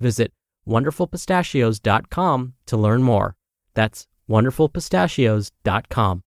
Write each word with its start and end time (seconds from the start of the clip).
Visit 0.00 0.32
wonderfulpistachios.com 0.66 2.54
to 2.66 2.76
learn 2.76 3.02
more. 3.02 3.36
That's 3.74 4.06
wonderfulpistachios.com. 4.28 6.22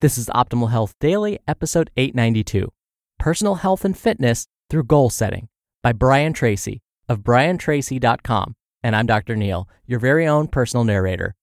This 0.00 0.18
is 0.18 0.26
Optimal 0.28 0.70
Health 0.70 0.94
Daily, 1.00 1.38
episode 1.48 1.90
892 1.96 2.70
Personal 3.18 3.56
Health 3.56 3.84
and 3.84 3.96
Fitness 3.96 4.46
Through 4.70 4.84
Goal 4.84 5.10
Setting 5.10 5.48
by 5.82 5.92
Brian 5.92 6.32
Tracy 6.32 6.82
of 7.08 7.20
briantracy.com. 7.20 8.54
And 8.82 8.94
I'm 8.94 9.06
Dr. 9.06 9.36
Neal, 9.36 9.68
your 9.86 9.98
very 9.98 10.26
own 10.26 10.48
personal 10.48 10.84
narrator. 10.84 11.34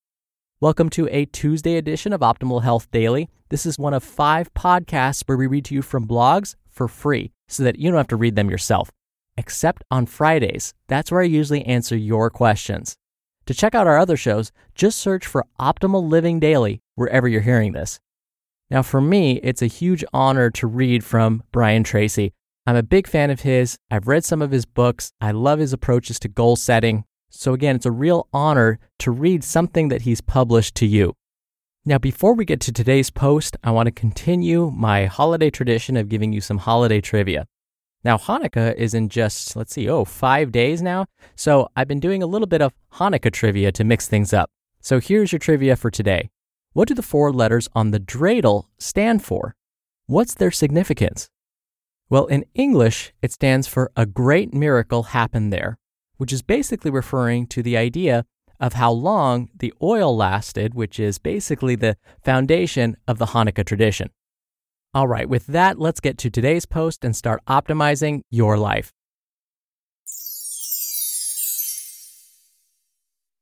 Welcome 0.61 0.89
to 0.91 1.09
a 1.11 1.25
Tuesday 1.25 1.75
edition 1.77 2.13
of 2.13 2.21
Optimal 2.21 2.63
Health 2.63 2.89
Daily. 2.91 3.29
This 3.49 3.65
is 3.65 3.77
one 3.77 3.93
of 3.93 4.03
five 4.03 4.53
podcasts 4.53 5.23
where 5.25 5.37
we 5.37 5.47
read 5.47 5.65
to 5.65 5.75
you 5.75 5.81
from 5.81 6.07
blogs 6.07 6.55
for 6.69 6.87
free 6.87 7.31
so 7.47 7.63
that 7.63 7.77
you 7.77 7.89
don't 7.89 7.97
have 7.97 8.07
to 8.09 8.15
read 8.15 8.35
them 8.35 8.49
yourself. 8.49 8.89
Except 9.37 9.83
on 9.89 10.05
Fridays. 10.05 10.73
That's 10.87 11.11
where 11.11 11.21
I 11.21 11.25
usually 11.25 11.65
answer 11.65 11.97
your 11.97 12.29
questions. 12.29 12.95
To 13.47 13.53
check 13.53 13.75
out 13.75 13.87
our 13.87 13.97
other 13.97 14.15
shows, 14.15 14.51
just 14.75 14.97
search 14.97 15.25
for 15.25 15.45
Optimal 15.59 16.07
Living 16.07 16.39
Daily 16.39 16.81
wherever 16.95 17.27
you're 17.27 17.41
hearing 17.41 17.73
this. 17.73 17.99
Now, 18.69 18.81
for 18.81 19.01
me, 19.01 19.39
it's 19.43 19.61
a 19.61 19.67
huge 19.67 20.05
honor 20.13 20.49
to 20.51 20.67
read 20.67 21.03
from 21.03 21.43
Brian 21.51 21.83
Tracy. 21.83 22.33
I'm 22.65 22.75
a 22.75 22.83
big 22.83 23.07
fan 23.07 23.29
of 23.29 23.41
his. 23.41 23.77
I've 23.91 24.07
read 24.07 24.23
some 24.23 24.41
of 24.41 24.51
his 24.51 24.65
books. 24.65 25.11
I 25.19 25.31
love 25.31 25.59
his 25.59 25.73
approaches 25.73 26.19
to 26.19 26.29
goal 26.29 26.55
setting. 26.55 27.03
So, 27.29 27.53
again, 27.53 27.75
it's 27.75 27.85
a 27.85 27.91
real 27.91 28.27
honor 28.31 28.79
to 28.99 29.11
read 29.11 29.43
something 29.43 29.89
that 29.89 30.03
he's 30.03 30.21
published 30.21 30.75
to 30.75 30.85
you. 30.85 31.13
Now, 31.85 31.97
before 31.97 32.33
we 32.33 32.45
get 32.45 32.61
to 32.61 32.71
today's 32.71 33.09
post, 33.09 33.57
I 33.63 33.71
want 33.71 33.87
to 33.87 33.91
continue 33.91 34.71
my 34.71 35.07
holiday 35.07 35.49
tradition 35.49 35.97
of 35.97 36.07
giving 36.07 36.31
you 36.31 36.39
some 36.39 36.59
holiday 36.59 37.01
trivia. 37.01 37.45
Now, 38.03 38.17
Hanukkah 38.17 38.75
is 38.75 38.93
in 38.93 39.07
just, 39.07 39.55
let's 39.55 39.73
see, 39.73 39.87
oh, 39.87 40.03
five 40.03 40.51
days 40.51 40.81
now. 40.81 41.05
So, 41.35 41.69
I've 41.75 41.87
been 41.87 42.01
doing 42.01 42.21
a 42.21 42.27
little 42.27 42.47
bit 42.47 42.61
of 42.61 42.73
Hanukkah 42.93 43.31
trivia 43.31 43.71
to 43.71 43.83
mix 43.83 44.07
things 44.07 44.33
up. 44.33 44.49
So, 44.81 44.99
here's 44.99 45.31
your 45.31 45.39
trivia 45.39 45.77
for 45.77 45.89
today. 45.89 46.29
What 46.73 46.87
do 46.89 46.95
the 46.95 47.01
four 47.01 47.31
letters 47.31 47.69
on 47.73 47.91
the 47.91 47.99
dreidel 47.99 48.65
stand 48.77 49.23
for? 49.23 49.55
What's 50.05 50.33
their 50.33 50.51
significance? 50.51 51.29
Well, 52.09 52.25
in 52.25 52.43
English, 52.53 53.13
it 53.21 53.31
stands 53.31 53.67
for 53.67 53.89
a 53.95 54.05
great 54.05 54.53
miracle 54.53 55.03
happened 55.03 55.53
there, 55.53 55.77
which 56.17 56.33
is 56.33 56.41
basically 56.41 56.91
referring 56.91 57.47
to 57.47 57.63
the 57.63 57.77
idea 57.77 58.25
of 58.59 58.73
how 58.73 58.91
long 58.91 59.49
the 59.57 59.73
oil 59.81 60.15
lasted, 60.15 60.73
which 60.73 60.99
is 60.99 61.19
basically 61.19 61.75
the 61.75 61.95
foundation 62.21 62.97
of 63.07 63.17
the 63.17 63.27
Hanukkah 63.27 63.65
tradition. 63.65 64.09
All 64.95 65.07
right, 65.07 65.27
with 65.27 65.47
that, 65.47 65.79
let's 65.79 65.99
get 65.99 66.19
to 66.19 66.29
today's 66.29 66.67
post 66.67 67.03
and 67.03 67.15
start 67.15 67.41
optimizing 67.47 68.21
your 68.29 68.57
life. 68.57 68.91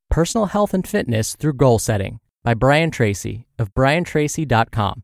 Personal 0.10 0.48
Health 0.48 0.74
and 0.74 0.88
Fitness 0.88 1.36
Through 1.36 1.54
Goal 1.54 1.78
Setting 1.78 2.20
by 2.44 2.54
Brian 2.54 2.90
Tracy 2.90 3.48
of 3.60 3.74
briantracy.com. 3.74 5.04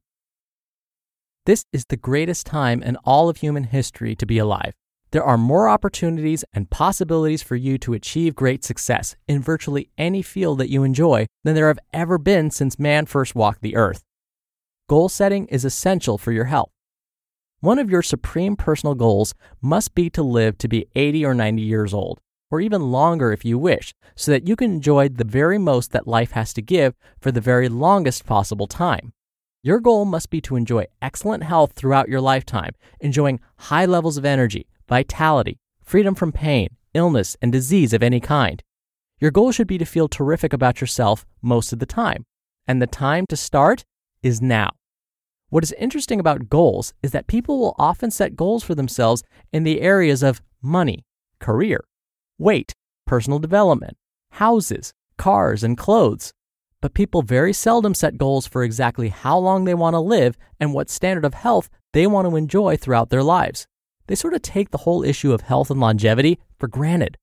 This 1.46 1.66
is 1.74 1.86
the 1.88 1.98
greatest 1.98 2.46
time 2.46 2.82
in 2.82 2.96
all 3.04 3.28
of 3.28 3.38
human 3.38 3.66
history 3.66 4.16
to 4.16 4.26
be 4.26 4.38
alive. 4.38 4.74
There 5.12 5.24
are 5.24 5.38
more 5.38 5.70
opportunities 5.70 6.44
and 6.54 6.70
possibilities 6.70 7.42
for 7.42 7.56
you 7.56 7.78
to 7.80 7.94
achieve 7.94 8.36
great 8.36 8.64
success 8.64 9.16
in 9.28 9.42
virtually 9.42 9.90
any 9.98 10.22
field 10.22 10.60
that 10.60 10.70
you 10.70 10.84
enjoy 10.84 11.26
than 11.44 11.56
there 11.56 11.68
have 11.68 11.80
ever 11.94 12.18
been 12.18 12.52
since 12.52 12.80
man 12.80 13.06
first 13.06 13.34
walked 13.34 13.62
the 13.62 13.78
earth. 13.78 14.04
Goal 14.90 15.10
setting 15.10 15.48
is 15.48 15.66
essential 15.66 16.18
for 16.18 16.32
your 16.32 16.46
health. 16.46 16.72
One 17.60 17.78
of 17.78 17.90
your 17.90 18.02
supreme 18.02 18.56
personal 18.56 18.96
goals 18.96 19.34
must 19.62 19.94
be 19.94 20.10
to 20.12 20.24
live 20.24 20.58
to 20.60 20.70
be 20.70 20.88
80 20.96 21.26
or 21.26 21.34
90 21.34 21.62
years 21.62 21.94
old 21.94 22.22
or 22.50 22.62
even 22.62 22.92
longer 22.92 23.34
if 23.34 23.44
you 23.44 23.58
wish, 23.58 23.94
so 24.16 24.32
that 24.32 24.48
you 24.48 24.56
can 24.56 24.72
enjoy 24.72 25.10
the 25.10 25.26
very 25.26 25.58
most 25.58 25.92
that 25.92 26.08
life 26.08 26.32
has 26.32 26.54
to 26.54 26.62
give 26.62 26.96
for 27.20 27.30
the 27.30 27.42
very 27.42 27.68
longest 27.68 28.26
possible 28.26 28.68
time. 28.68 29.12
Your 29.64 29.82
goal 29.82 30.06
must 30.06 30.30
be 30.30 30.40
to 30.42 30.56
enjoy 30.56 30.86
excellent 31.02 31.44
health 31.44 31.74
throughout 31.74 32.08
your 32.08 32.22
lifetime, 32.22 32.72
enjoying 33.02 33.42
high 33.58 33.86
levels 33.86 34.16
of 34.16 34.24
energy, 34.24 34.68
vitality, 34.88 35.60
freedom 35.84 36.16
from 36.16 36.32
pain, 36.32 36.70
illness, 36.94 37.36
and 37.42 37.52
disease 37.52 37.92
of 37.92 38.02
any 38.02 38.22
kind. 38.22 38.64
Your 39.20 39.32
goal 39.32 39.52
should 39.52 39.68
be 39.68 39.78
to 39.80 39.86
feel 39.86 40.08
terrific 40.08 40.54
about 40.54 40.80
yourself 40.80 41.26
most 41.42 41.74
of 41.74 41.80
the 41.80 41.86
time, 41.86 42.26
and 42.66 42.82
the 42.82 42.88
time 42.88 43.26
to 43.28 43.36
start 43.36 43.84
is 44.24 44.42
now. 44.42 44.72
What 45.50 45.64
is 45.64 45.72
interesting 45.74 46.20
about 46.20 46.50
goals 46.50 46.94
is 47.02 47.12
that 47.12 47.28
people 47.28 47.60
will 47.60 47.76
often 47.78 48.12
set 48.12 48.36
goals 48.36 48.64
for 48.64 48.76
themselves 48.76 49.24
in 49.54 49.64
the 49.64 49.82
areas 49.82 50.22
of 50.22 50.42
money, 50.62 51.06
career, 51.40 51.86
weight, 52.38 52.74
personal 53.06 53.40
development, 53.40 53.98
houses, 54.32 54.94
cars, 55.18 55.64
and 55.64 55.78
clothes. 55.78 56.34
But 56.82 56.94
people 56.94 57.22
very 57.22 57.54
seldom 57.54 57.94
set 57.94 58.18
goals 58.18 58.46
for 58.46 58.64
exactly 58.64 59.10
how 59.10 59.38
long 59.38 59.64
they 59.64 59.74
want 59.74 59.94
to 59.94 60.00
live 60.00 60.38
and 60.60 60.74
what 60.74 60.90
standard 60.90 61.26
of 61.26 61.34
health 61.34 61.70
they 61.94 62.06
want 62.06 62.28
to 62.30 62.36
enjoy 62.36 62.78
throughout 62.78 63.10
their 63.10 63.24
lives. 63.24 63.68
They 64.08 64.16
sort 64.16 64.34
of 64.34 64.42
take 64.42 64.72
the 64.72 64.80
whole 64.80 65.04
issue 65.04 65.34
of 65.34 65.42
health 65.42 65.72
and 65.72 65.80
longevity 65.80 66.40
for 66.58 66.68
granted. 66.68 67.18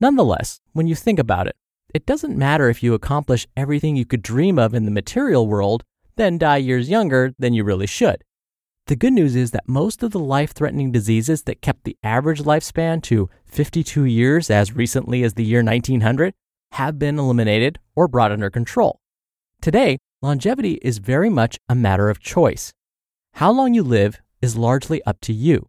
Nonetheless, 0.00 0.60
when 0.72 0.86
you 0.86 0.94
think 0.94 1.18
about 1.18 1.46
it, 1.46 1.56
it 1.94 2.06
doesn't 2.06 2.36
matter 2.36 2.68
if 2.68 2.82
you 2.82 2.94
accomplish 2.94 3.46
everything 3.56 3.96
you 3.96 4.04
could 4.06 4.22
dream 4.22 4.58
of 4.58 4.74
in 4.74 4.84
the 4.84 4.90
material 4.90 5.46
world, 5.46 5.84
then 6.16 6.38
die 6.38 6.58
years 6.58 6.88
younger 6.88 7.34
than 7.38 7.54
you 7.54 7.64
really 7.64 7.86
should. 7.86 8.24
The 8.86 8.96
good 8.96 9.12
news 9.12 9.36
is 9.36 9.52
that 9.52 9.68
most 9.68 10.02
of 10.02 10.10
the 10.10 10.18
life 10.18 10.52
threatening 10.52 10.90
diseases 10.90 11.42
that 11.44 11.62
kept 11.62 11.84
the 11.84 11.96
average 12.02 12.42
lifespan 12.42 13.02
to 13.04 13.30
52 13.46 14.04
years 14.04 14.50
as 14.50 14.74
recently 14.74 15.22
as 15.22 15.34
the 15.34 15.44
year 15.44 15.62
1900 15.62 16.34
have 16.72 16.98
been 16.98 17.18
eliminated 17.18 17.78
or 17.94 18.08
brought 18.08 18.32
under 18.32 18.50
control. 18.50 19.00
Today, 19.60 19.98
longevity 20.20 20.80
is 20.82 20.98
very 20.98 21.30
much 21.30 21.58
a 21.68 21.74
matter 21.74 22.10
of 22.10 22.18
choice. 22.18 22.72
How 23.34 23.52
long 23.52 23.72
you 23.72 23.82
live 23.82 24.20
is 24.40 24.56
largely 24.56 25.02
up 25.04 25.20
to 25.20 25.32
you. 25.32 25.68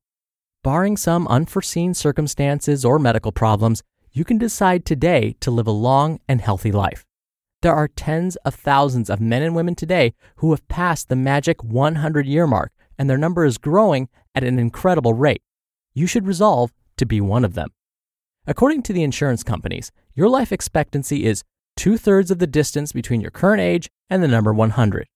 Barring 0.64 0.98
some 0.98 1.28
unforeseen 1.28 1.94
circumstances 1.94 2.84
or 2.84 2.98
medical 2.98 3.32
problems, 3.32 3.84
you 4.12 4.26
can 4.26 4.38
decide 4.38 4.86
today 4.86 5.36
to 5.40 5.52
live 5.52 5.68
a 5.68 5.72
long 5.72 6.20
and 6.28 6.42
healthy 6.42 6.72
life. 6.72 7.06
There 7.64 7.74
are 7.74 7.88
tens 7.88 8.36
of 8.44 8.56
thousands 8.56 9.10
of 9.10 9.22
men 9.22 9.42
and 9.42 9.56
women 9.56 9.74
today 9.74 10.16
who 10.36 10.52
have 10.52 10.68
passed 10.68 11.08
the 11.08 11.16
magic 11.16 11.64
100 11.64 12.26
year 12.26 12.46
mark 12.46 12.74
and 13.00 13.10
their 13.10 13.18
number 13.18 13.46
is 13.46 13.58
growing 13.58 14.10
at 14.36 14.44
an 14.44 14.60
incredible 14.60 15.14
rate. 15.14 15.42
You 15.94 16.06
should 16.06 16.28
resolve 16.28 16.74
to 16.98 17.06
be 17.06 17.22
one 17.22 17.46
of 17.46 17.54
them. 17.54 17.70
According 18.46 18.84
to 18.84 18.94
the 18.94 19.02
insurance 19.02 19.44
companies, 19.44 19.94
your 20.14 20.28
life 20.28 20.52
expectancy 20.52 21.24
is 21.24 21.46
two 21.78 21.96
thirds 21.96 22.32
of 22.32 22.40
the 22.40 22.48
distance 22.48 22.92
between 22.92 23.22
your 23.22 23.32
current 23.32 23.62
age 23.62 23.90
and 24.10 24.22
the 24.22 24.28
number 24.28 24.54
100. 24.54 25.08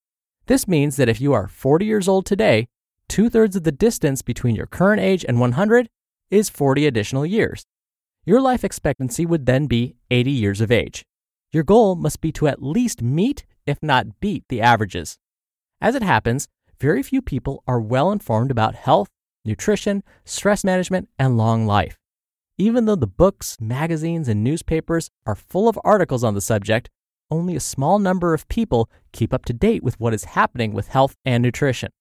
This 0.46 0.70
means 0.70 0.96
that 0.96 1.10
if 1.10 1.20
you 1.20 1.34
are 1.34 1.50
40 1.50 1.86
years 1.86 2.08
old 2.08 2.26
today, 2.26 2.70
two 3.10 3.30
thirds 3.30 3.58
of 3.58 3.66
the 3.66 3.74
distance 3.74 4.22
between 4.22 4.56
your 4.56 4.68
current 4.68 5.02
age 5.02 5.26
and 5.28 5.42
100 5.42 5.90
is 6.32 6.50
40 6.50 6.88
additional 6.88 7.26
years. 7.26 7.66
Your 8.24 8.40
life 8.40 8.64
expectancy 8.64 9.26
would 9.26 9.48
then 9.48 9.68
be 9.68 9.98
80 10.10 10.32
years 10.32 10.62
of 10.62 10.72
age. 10.72 11.04
Your 11.52 11.64
goal 11.64 11.96
must 11.96 12.22
be 12.22 12.32
to 12.34 12.48
at 12.48 12.62
least 12.62 13.02
meet, 13.02 13.46
if 13.66 13.82
not 13.82 14.20
beat, 14.20 14.44
the 14.50 14.62
averages. 14.62 15.18
As 15.80 15.96
it 15.96 16.04
happens, 16.04 16.48
very 16.80 17.02
few 17.02 17.22
people 17.22 17.64
are 17.68 17.80
well 17.80 18.12
informed 18.12 18.52
about 18.52 18.76
health, 18.76 19.10
nutrition, 19.46 20.04
stress 20.26 20.64
management, 20.64 21.10
and 21.18 21.38
long 21.38 21.66
life. 21.66 21.98
Even 22.58 22.86
though 22.86 22.96
the 22.96 23.08
books, 23.08 23.56
magazines, 23.62 24.28
and 24.28 24.44
newspapers 24.44 25.10
are 25.26 25.36
full 25.36 25.70
of 25.70 25.80
articles 25.84 26.24
on 26.24 26.34
the 26.34 26.42
subject, 26.42 26.90
only 27.30 27.56
a 27.56 27.62
small 27.62 28.00
number 28.00 28.34
of 28.34 28.48
people 28.48 28.90
keep 29.14 29.34
up 29.34 29.46
to 29.46 29.54
date 29.54 29.84
with 29.84 30.00
what 30.00 30.14
is 30.14 30.24
happening 30.26 30.74
with 30.74 30.88
health 30.88 31.16
and 31.24 31.44
nutrition. 31.44 31.92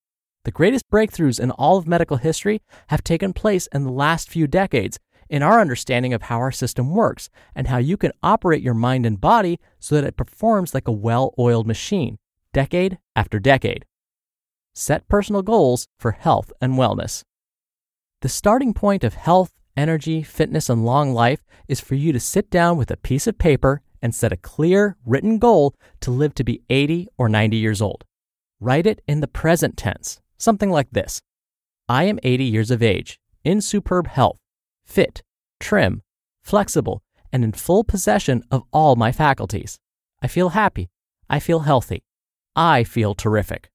The 0.45 0.53
greatest 0.53 0.89
breakthroughs 0.91 1.41
in 1.41 1.51
all 1.51 1.77
of 1.77 1.87
medical 1.87 2.17
history 2.19 2.63
have 2.89 3.03
taken 3.03 3.33
place 3.33 3.67
in 3.69 3.85
the 3.85 3.91
last 3.91 4.29
few 4.29 4.47
decades 4.47 4.99
in 5.29 5.43
our 5.43 5.61
understanding 5.61 6.13
of 6.13 6.23
how 6.23 6.39
our 6.39 6.53
system 6.53 6.91
works 6.91 7.29
and 7.55 7.67
how 7.67 7.79
you 7.79 7.97
can 7.97 8.13
operate 8.23 8.63
your 8.63 8.75
mind 8.75 9.07
and 9.07 9.21
body 9.21 9.59
so 9.79 9.95
that 9.95 10.05
it 10.05 10.17
performs 10.17 10.75
like 10.75 10.89
a 10.89 10.93
well 10.93 11.35
oiled 11.39 11.67
machine, 11.67 12.19
decade 12.53 12.99
after 13.15 13.39
decade. 13.39 13.85
Set 14.75 15.09
personal 15.09 15.43
goals 15.43 15.87
for 15.99 16.13
health 16.13 16.53
and 16.61 16.75
wellness. 16.75 17.23
The 18.23 18.29
starting 18.29 18.75
point 18.75 19.05
of 19.05 19.15
health, 19.15 19.53
energy, 19.77 20.23
fitness, 20.23 20.69
and 20.69 20.85
long 20.85 21.13
life 21.13 21.41
is 21.69 21.81
for 21.81 21.95
you 21.95 22.13
to 22.13 22.21
sit 22.21 22.51
down 22.51 22.77
with 22.77 22.91
a 22.91 22.97
piece 22.97 23.27
of 23.27 23.39
paper 23.39 23.83
and 24.03 24.15
set 24.15 24.33
a 24.33 24.37
clear, 24.37 24.97
written 25.05 25.39
goal 25.39 25.75
to 26.01 26.11
live 26.11 26.35
to 26.35 26.45
be 26.45 26.63
80 26.69 27.09
or 27.19 27.29
90 27.29 27.57
years 27.57 27.83
old. 27.83 28.05
Write 28.61 28.87
it 28.87 29.03
in 29.07 29.21
the 29.21 29.29
present 29.29 29.77
tense, 29.77 30.21
something 30.39 30.71
like 30.71 30.91
this 30.93 31.21
I 31.89 32.05
am 32.05 32.19
80 32.23 32.45
years 32.45 32.71
of 32.71 32.83
age, 32.83 33.21
in 33.45 33.61
superb 33.61 34.07
health, 34.07 34.39
fit, 34.87 35.23
trim, 35.61 36.03
flexible, 36.43 37.03
and 37.33 37.45
in 37.45 37.53
full 37.53 37.85
possession 37.85 38.43
of 38.51 38.63
all 38.73 38.97
my 38.97 39.13
faculties. 39.13 39.79
I 40.23 40.29
feel 40.29 40.51
happy. 40.51 40.89
I 41.29 41.41
feel 41.41 41.61
healthy. 41.61 42.05
I 42.55 42.85
feel 42.85 43.15
terrific. 43.15 43.69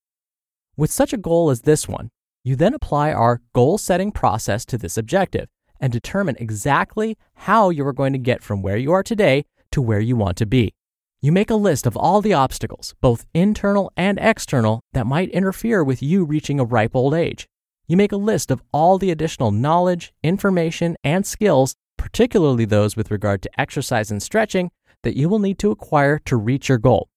With 0.76 0.92
such 0.92 1.14
a 1.14 1.18
goal 1.18 1.50
as 1.50 1.62
this 1.62 1.88
one, 1.88 2.10
you 2.44 2.56
then 2.56 2.74
apply 2.74 3.12
our 3.12 3.42
goal 3.54 3.78
setting 3.78 4.12
process 4.12 4.66
to 4.66 4.78
this 4.78 4.98
objective 4.98 5.48
and 5.80 5.92
determine 5.92 6.38
exactly 6.40 7.18
how 7.36 7.70
you 7.70 7.86
are 7.86 7.94
going 7.94 8.14
to 8.14 8.20
get 8.20 8.42
from 8.42 8.62
where 8.62 8.78
you 8.78 8.92
are 8.92 9.04
today 9.04 9.46
to 9.72 9.82
where 9.82 10.00
you 10.00 10.16
want 10.16 10.38
to 10.38 10.46
be. 10.46 10.74
You 11.22 11.32
make 11.32 11.52
a 11.52 11.56
list 11.56 11.86
of 11.86 11.96
all 11.96 12.22
the 12.22 12.34
obstacles, 12.34 12.96
both 13.00 13.28
internal 13.34 13.92
and 13.96 14.18
external, 14.20 14.82
that 14.94 15.06
might 15.06 15.30
interfere 15.30 15.84
with 15.84 16.02
you 16.02 16.24
reaching 16.24 16.60
a 16.60 16.66
ripe 16.66 16.96
old 16.96 17.14
age. 17.14 17.48
You 17.88 17.98
make 17.98 18.12
a 18.12 18.18
list 18.18 18.52
of 18.52 18.62
all 18.72 18.98
the 18.98 19.12
additional 19.12 19.52
knowledge, 19.52 20.14
information, 20.24 20.96
and 21.04 21.26
skills, 21.26 21.76
particularly 21.98 22.66
those 22.66 22.96
with 22.96 23.12
regard 23.12 23.42
to 23.42 23.60
exercise 23.60 24.12
and 24.12 24.22
stretching, 24.24 24.72
that 25.04 25.18
you 25.18 25.28
will 25.28 25.40
need 25.40 25.60
to 25.60 25.72
acquire 25.72 26.20
to 26.20 26.36
reach 26.38 26.70
your 26.70 26.78
goal. 26.78 27.10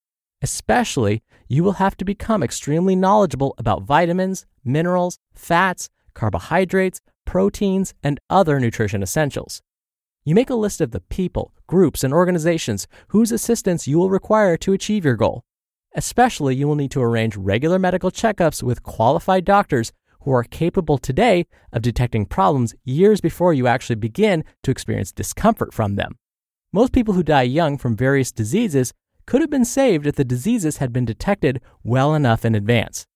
Especially, 0.43 1.23
you 1.49 1.63
will 1.63 1.75
have 1.75 1.97
to 1.97 2.05
become 2.05 2.43
extremely 2.43 2.97
knowledgeable 2.97 3.55
about 3.59 3.83
vitamins, 3.83 4.47
minerals, 4.65 5.19
fats, 5.35 5.89
carbohydrates, 6.15 7.01
proteins, 7.25 7.95
and 8.03 8.21
other 8.29 8.61
nutrition 8.61 9.03
essentials. 9.03 9.63
You 10.25 10.35
make 10.35 10.51
a 10.51 10.55
list 10.55 10.81
of 10.81 10.91
the 10.91 11.01
people, 11.01 11.53
groups, 11.67 12.03
and 12.03 12.13
organizations 12.13 12.87
whose 13.09 13.33
assistance 13.33 13.87
you 13.87 13.99
will 13.99 14.11
require 14.11 14.57
to 14.59 14.73
achieve 14.73 15.05
your 15.05 15.17
goal. 15.17 15.45
Especially, 15.95 16.57
you 16.57 16.67
will 16.67 16.75
need 16.75 16.91
to 16.93 17.03
arrange 17.03 17.37
regular 17.37 17.79
medical 17.79 18.11
checkups 18.11 18.63
with 18.63 18.83
qualified 18.83 19.45
doctors 19.45 19.93
who 20.25 20.33
are 20.33 20.45
capable 20.45 20.99
today 20.99 21.47
of 21.73 21.83
detecting 21.83 22.27
problems 22.27 22.75
years 22.85 23.21
before 23.21 23.53
you 23.53 23.67
actually 23.67 23.97
begin 23.97 24.45
to 24.63 24.71
experience 24.71 25.13
discomfort 25.13 25.73
from 25.73 25.97
them. 25.97 26.17
Most 26.73 26.93
people 26.93 27.15
who 27.15 27.23
die 27.23 27.43
young 27.43 27.79
from 27.79 27.97
various 27.97 28.33
diseases 28.33 28.93
could 29.27 29.41
have 29.41 29.51
been 29.51 29.65
saved 29.65 30.07
if 30.07 30.17
the 30.17 30.25
diseases 30.25 30.79
had 30.79 30.93
been 30.93 31.05
detected 31.05 31.61
well 31.83 32.15
enough 32.15 32.45
in 32.45 32.55
advance. 32.55 33.07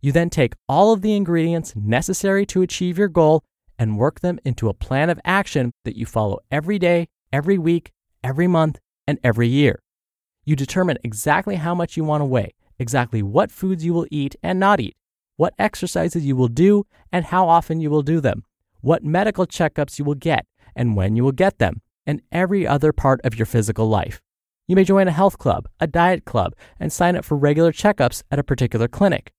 You 0.00 0.12
then 0.12 0.30
take 0.30 0.54
all 0.68 0.92
of 0.92 1.02
the 1.02 1.14
ingredients 1.14 1.74
necessary 1.76 2.46
to 2.46 2.62
achieve 2.62 2.98
your 2.98 3.08
goal 3.08 3.42
and 3.78 3.98
work 3.98 4.20
them 4.20 4.38
into 4.44 4.68
a 4.68 4.74
plan 4.74 5.10
of 5.10 5.20
action 5.24 5.72
that 5.84 5.96
you 5.96 6.06
follow 6.06 6.38
every 6.50 6.78
day, 6.78 7.08
every 7.32 7.58
week, 7.58 7.90
every 8.22 8.46
month, 8.46 8.78
and 9.06 9.18
every 9.24 9.48
year. 9.48 9.80
You 10.44 10.56
determine 10.56 10.98
exactly 11.02 11.56
how 11.56 11.74
much 11.74 11.96
you 11.96 12.04
want 12.04 12.20
to 12.20 12.26
weigh, 12.26 12.54
exactly 12.78 13.22
what 13.22 13.50
foods 13.50 13.84
you 13.84 13.94
will 13.94 14.06
eat 14.10 14.36
and 14.42 14.60
not 14.60 14.80
eat, 14.80 14.94
what 15.36 15.54
exercises 15.58 16.24
you 16.24 16.36
will 16.36 16.48
do 16.48 16.86
and 17.12 17.26
how 17.26 17.48
often 17.48 17.80
you 17.80 17.90
will 17.90 18.02
do 18.02 18.20
them, 18.20 18.44
what 18.80 19.04
medical 19.04 19.46
checkups 19.46 19.98
you 19.98 20.04
will 20.04 20.14
get 20.14 20.46
and 20.76 20.96
when 20.96 21.16
you 21.16 21.24
will 21.24 21.32
get 21.32 21.58
them, 21.58 21.80
and 22.06 22.20
every 22.32 22.66
other 22.66 22.92
part 22.92 23.20
of 23.24 23.36
your 23.36 23.46
physical 23.46 23.88
life. 23.88 24.20
You 24.66 24.76
may 24.76 24.84
join 24.84 25.08
a 25.08 25.12
health 25.12 25.38
club, 25.38 25.68
a 25.78 25.86
diet 25.86 26.24
club, 26.24 26.54
and 26.80 26.92
sign 26.92 27.16
up 27.16 27.24
for 27.24 27.36
regular 27.36 27.72
checkups 27.72 28.22
at 28.30 28.38
a 28.38 28.44
particular 28.44 28.88
clinic. 28.88 29.32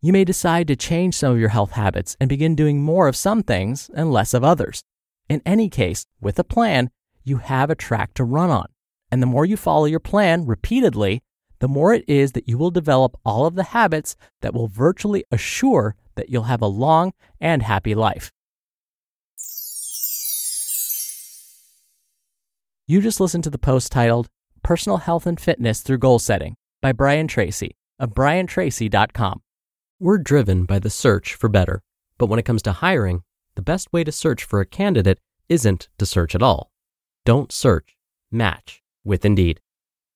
You 0.00 0.12
may 0.12 0.24
decide 0.24 0.66
to 0.68 0.76
change 0.76 1.14
some 1.14 1.32
of 1.32 1.38
your 1.38 1.50
health 1.50 1.72
habits 1.72 2.16
and 2.20 2.28
begin 2.28 2.56
doing 2.56 2.82
more 2.82 3.06
of 3.06 3.14
some 3.14 3.42
things 3.42 3.90
and 3.94 4.12
less 4.12 4.34
of 4.34 4.42
others. 4.42 4.82
In 5.28 5.40
any 5.46 5.68
case, 5.68 6.04
with 6.20 6.38
a 6.38 6.44
plan, 6.44 6.90
you 7.22 7.36
have 7.36 7.70
a 7.70 7.76
track 7.76 8.12
to 8.14 8.24
run 8.24 8.50
on. 8.50 8.66
And 9.10 9.22
the 9.22 9.26
more 9.26 9.46
you 9.46 9.56
follow 9.56 9.84
your 9.84 10.00
plan 10.00 10.46
repeatedly, 10.46 11.22
the 11.62 11.68
more 11.68 11.94
it 11.94 12.04
is 12.08 12.32
that 12.32 12.48
you 12.48 12.58
will 12.58 12.72
develop 12.72 13.16
all 13.24 13.46
of 13.46 13.54
the 13.54 13.62
habits 13.62 14.16
that 14.40 14.52
will 14.52 14.66
virtually 14.66 15.24
assure 15.30 15.94
that 16.16 16.28
you'll 16.28 16.50
have 16.50 16.60
a 16.60 16.66
long 16.66 17.12
and 17.40 17.62
happy 17.62 17.94
life. 17.94 18.32
You 22.88 23.00
just 23.00 23.20
listened 23.20 23.44
to 23.44 23.50
the 23.50 23.58
post 23.58 23.92
titled 23.92 24.28
Personal 24.64 24.96
Health 24.98 25.24
and 25.24 25.38
Fitness 25.38 25.82
Through 25.82 25.98
Goal 25.98 26.18
Setting 26.18 26.56
by 26.80 26.90
Brian 26.90 27.28
Tracy 27.28 27.76
of 28.00 28.10
briantracy.com. 28.10 29.40
We're 30.00 30.18
driven 30.18 30.64
by 30.64 30.80
the 30.80 30.90
search 30.90 31.34
for 31.34 31.48
better. 31.48 31.80
But 32.18 32.26
when 32.26 32.40
it 32.40 32.44
comes 32.44 32.62
to 32.62 32.72
hiring, 32.72 33.22
the 33.54 33.62
best 33.62 33.92
way 33.92 34.02
to 34.02 34.10
search 34.10 34.42
for 34.42 34.58
a 34.58 34.66
candidate 34.66 35.20
isn't 35.48 35.88
to 35.98 36.06
search 36.06 36.34
at 36.34 36.42
all. 36.42 36.72
Don't 37.24 37.52
search, 37.52 37.96
match 38.32 38.82
with 39.04 39.24
Indeed. 39.24 39.60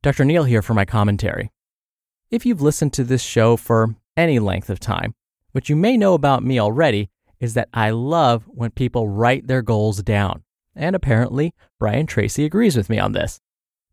Dr. 0.00 0.24
Neal 0.24 0.44
here 0.44 0.62
for 0.62 0.74
my 0.74 0.84
commentary. 0.84 1.50
If 2.30 2.46
you've 2.46 2.62
listened 2.62 2.92
to 2.92 3.04
this 3.04 3.22
show 3.22 3.56
for 3.56 3.96
any 4.16 4.38
length 4.38 4.70
of 4.70 4.78
time, 4.78 5.14
what 5.50 5.68
you 5.68 5.74
may 5.74 5.96
know 5.96 6.14
about 6.14 6.44
me 6.44 6.60
already 6.60 7.10
is 7.40 7.54
that 7.54 7.68
I 7.74 7.90
love 7.90 8.44
when 8.46 8.70
people 8.70 9.08
write 9.08 9.48
their 9.48 9.62
goals 9.62 10.02
down. 10.02 10.44
And 10.74 10.94
apparently, 10.94 11.52
Brian 11.80 12.06
Tracy 12.06 12.44
agrees 12.44 12.76
with 12.76 12.88
me 12.88 13.00
on 13.00 13.10
this. 13.10 13.40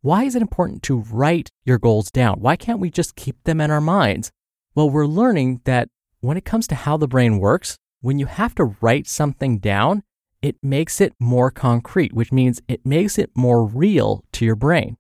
Why 0.02 0.26
is 0.26 0.36
it 0.36 0.44
important 0.44 0.84
to 0.84 1.00
write 1.00 1.50
your 1.64 1.80
goals 1.80 2.12
down? 2.12 2.40
Why 2.40 2.56
can't 2.56 2.80
we 2.80 2.92
just 2.92 3.16
keep 3.16 3.44
them 3.44 3.60
in 3.60 3.72
our 3.72 3.82
minds? 3.82 4.32
Well, 4.76 4.92
we're 4.92 5.08
learning 5.08 5.62
that 5.64 5.90
when 6.20 6.38
it 6.38 6.46
comes 6.46 6.68
to 6.68 6.76
how 6.76 6.98
the 6.98 7.08
brain 7.08 7.40
works, 7.40 7.78
when 8.02 8.20
you 8.20 8.28
have 8.28 8.54
to 8.56 8.76
write 8.80 9.08
something 9.08 9.58
down, 9.58 10.04
it 10.44 10.58
makes 10.62 11.02
it 11.02 11.14
more 11.20 11.50
concrete, 11.50 12.14
which 12.14 12.32
means 12.32 12.62
it 12.68 12.86
makes 12.86 13.18
it 13.18 13.32
more 13.36 13.66
real 13.66 14.24
to 14.34 14.46
your 14.46 14.56
brain. 14.56 14.98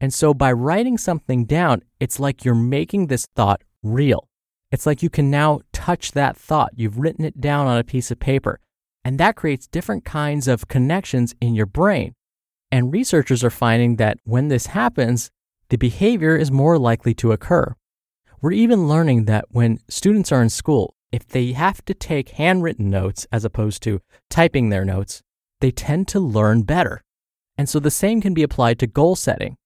And 0.00 0.14
so 0.14 0.32
by 0.32 0.52
writing 0.52 0.96
something 0.96 1.44
down, 1.44 1.82
it's 1.98 2.20
like 2.20 2.44
you're 2.44 2.54
making 2.54 3.06
this 3.06 3.26
thought 3.34 3.62
real. 3.82 4.28
It's 4.70 4.86
like 4.86 5.02
you 5.02 5.10
can 5.10 5.30
now 5.30 5.60
touch 5.72 6.12
that 6.12 6.36
thought. 6.36 6.72
You've 6.76 6.98
written 6.98 7.24
it 7.24 7.40
down 7.40 7.66
on 7.66 7.78
a 7.78 7.84
piece 7.84 8.10
of 8.10 8.20
paper. 8.20 8.60
And 9.04 9.18
that 9.18 9.36
creates 9.36 9.66
different 9.66 10.04
kinds 10.04 10.46
of 10.46 10.68
connections 10.68 11.34
in 11.40 11.54
your 11.54 11.66
brain. 11.66 12.14
And 12.70 12.92
researchers 12.92 13.42
are 13.42 13.50
finding 13.50 13.96
that 13.96 14.18
when 14.24 14.48
this 14.48 14.66
happens, 14.66 15.30
the 15.70 15.78
behavior 15.78 16.36
is 16.36 16.50
more 16.50 16.78
likely 16.78 17.14
to 17.14 17.32
occur. 17.32 17.74
We're 18.40 18.52
even 18.52 18.86
learning 18.86 19.24
that 19.24 19.46
when 19.48 19.80
students 19.88 20.30
are 20.30 20.42
in 20.42 20.50
school, 20.50 20.94
if 21.10 21.26
they 21.26 21.52
have 21.52 21.84
to 21.86 21.94
take 21.94 22.30
handwritten 22.30 22.90
notes 22.90 23.26
as 23.32 23.44
opposed 23.44 23.82
to 23.84 24.00
typing 24.28 24.68
their 24.68 24.84
notes, 24.84 25.22
they 25.60 25.70
tend 25.70 26.06
to 26.08 26.20
learn 26.20 26.62
better. 26.62 27.02
And 27.56 27.68
so 27.68 27.80
the 27.80 27.90
same 27.90 28.20
can 28.20 28.34
be 28.34 28.42
applied 28.42 28.78
to 28.80 28.86
goal 28.86 29.16
setting. 29.16 29.56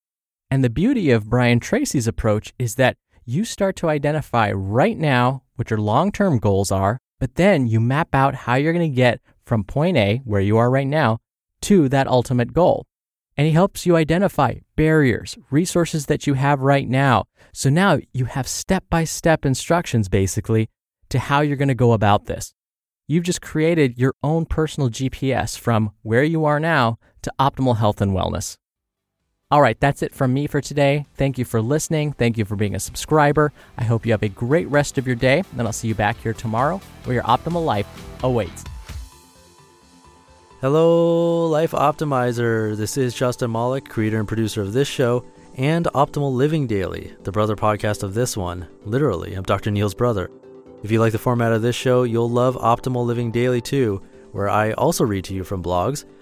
And 0.52 0.62
the 0.62 0.68
beauty 0.68 1.10
of 1.10 1.30
Brian 1.30 1.60
Tracy's 1.60 2.06
approach 2.06 2.52
is 2.58 2.74
that 2.74 2.98
you 3.24 3.42
start 3.42 3.74
to 3.76 3.88
identify 3.88 4.52
right 4.52 4.98
now 4.98 5.44
what 5.54 5.70
your 5.70 5.78
long 5.78 6.12
term 6.12 6.38
goals 6.38 6.70
are, 6.70 6.98
but 7.18 7.36
then 7.36 7.66
you 7.66 7.80
map 7.80 8.14
out 8.14 8.34
how 8.34 8.56
you're 8.56 8.74
going 8.74 8.90
to 8.90 8.94
get 8.94 9.22
from 9.46 9.64
point 9.64 9.96
A, 9.96 10.20
where 10.26 10.42
you 10.42 10.58
are 10.58 10.70
right 10.70 10.86
now, 10.86 11.20
to 11.62 11.88
that 11.88 12.06
ultimate 12.06 12.52
goal. 12.52 12.84
And 13.34 13.46
he 13.46 13.54
helps 13.54 13.86
you 13.86 13.96
identify 13.96 14.56
barriers, 14.76 15.38
resources 15.50 16.04
that 16.04 16.26
you 16.26 16.34
have 16.34 16.60
right 16.60 16.86
now. 16.86 17.24
So 17.54 17.70
now 17.70 18.00
you 18.12 18.26
have 18.26 18.46
step 18.46 18.84
by 18.90 19.04
step 19.04 19.46
instructions 19.46 20.10
basically 20.10 20.68
to 21.08 21.18
how 21.18 21.40
you're 21.40 21.56
going 21.56 21.68
to 21.68 21.74
go 21.74 21.92
about 21.92 22.26
this. 22.26 22.52
You've 23.08 23.24
just 23.24 23.40
created 23.40 23.96
your 23.96 24.12
own 24.22 24.44
personal 24.44 24.90
GPS 24.90 25.58
from 25.58 25.92
where 26.02 26.24
you 26.24 26.44
are 26.44 26.60
now 26.60 26.98
to 27.22 27.32
optimal 27.40 27.78
health 27.78 28.02
and 28.02 28.12
wellness. 28.12 28.58
All 29.52 29.60
right, 29.60 29.78
that's 29.80 30.02
it 30.02 30.14
from 30.14 30.32
me 30.32 30.46
for 30.46 30.62
today. 30.62 31.04
Thank 31.18 31.36
you 31.36 31.44
for 31.44 31.60
listening. 31.60 32.14
Thank 32.14 32.38
you 32.38 32.46
for 32.46 32.56
being 32.56 32.74
a 32.74 32.80
subscriber. 32.80 33.52
I 33.76 33.84
hope 33.84 34.06
you 34.06 34.12
have 34.12 34.22
a 34.22 34.30
great 34.30 34.66
rest 34.68 34.96
of 34.96 35.06
your 35.06 35.14
day, 35.14 35.42
and 35.52 35.66
I'll 35.66 35.74
see 35.74 35.88
you 35.88 35.94
back 35.94 36.16
here 36.22 36.32
tomorrow 36.32 36.80
where 37.04 37.12
your 37.12 37.22
optimal 37.24 37.62
life 37.62 37.86
awaits. 38.24 38.64
Hello, 40.62 41.48
Life 41.48 41.72
Optimizer. 41.72 42.74
This 42.74 42.96
is 42.96 43.12
Justin 43.12 43.52
Malik, 43.52 43.90
creator 43.90 44.18
and 44.18 44.26
producer 44.26 44.62
of 44.62 44.72
this 44.72 44.88
show 44.88 45.22
and 45.58 45.84
Optimal 45.94 46.32
Living 46.32 46.66
Daily, 46.66 47.14
the 47.24 47.32
brother 47.32 47.54
podcast 47.54 48.02
of 48.02 48.14
this 48.14 48.38
one. 48.38 48.66
Literally, 48.86 49.34
I'm 49.34 49.42
Dr. 49.42 49.70
Neal's 49.70 49.92
brother. 49.92 50.30
If 50.82 50.90
you 50.90 50.98
like 50.98 51.12
the 51.12 51.18
format 51.18 51.52
of 51.52 51.60
this 51.60 51.76
show, 51.76 52.04
you'll 52.04 52.30
love 52.30 52.56
Optimal 52.56 53.04
Living 53.04 53.30
Daily 53.30 53.60
too, 53.60 54.00
where 54.30 54.48
I 54.48 54.72
also 54.72 55.04
read 55.04 55.24
to 55.24 55.34
you 55.34 55.44
from 55.44 55.62
blogs 55.62 56.06